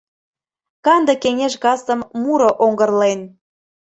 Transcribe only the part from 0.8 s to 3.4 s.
Канде кеҥеж касым Муро оҥгырлен.